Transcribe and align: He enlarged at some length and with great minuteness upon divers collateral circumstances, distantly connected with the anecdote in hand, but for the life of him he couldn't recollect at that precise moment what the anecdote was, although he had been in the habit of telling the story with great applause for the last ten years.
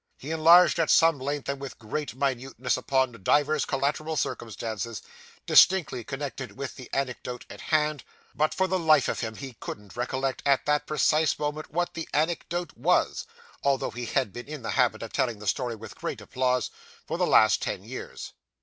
He 0.17 0.31
enlarged 0.31 0.79
at 0.79 0.89
some 0.89 1.19
length 1.19 1.47
and 1.47 1.61
with 1.61 1.77
great 1.77 2.15
minuteness 2.15 2.75
upon 2.75 3.11
divers 3.21 3.65
collateral 3.65 4.17
circumstances, 4.17 5.03
distantly 5.45 6.03
connected 6.03 6.57
with 6.57 6.75
the 6.75 6.89
anecdote 6.91 7.45
in 7.51 7.59
hand, 7.59 8.03
but 8.33 8.51
for 8.51 8.65
the 8.67 8.79
life 8.79 9.07
of 9.07 9.19
him 9.19 9.35
he 9.35 9.53
couldn't 9.59 9.95
recollect 9.95 10.41
at 10.43 10.65
that 10.65 10.87
precise 10.87 11.37
moment 11.37 11.71
what 11.71 11.93
the 11.93 12.09
anecdote 12.15 12.75
was, 12.75 13.27
although 13.61 13.91
he 13.91 14.07
had 14.07 14.33
been 14.33 14.47
in 14.47 14.63
the 14.63 14.71
habit 14.71 15.03
of 15.03 15.13
telling 15.13 15.37
the 15.37 15.45
story 15.45 15.75
with 15.75 15.93
great 15.93 16.19
applause 16.19 16.71
for 17.05 17.19
the 17.19 17.27
last 17.27 17.61
ten 17.61 17.83
years. 17.83 18.33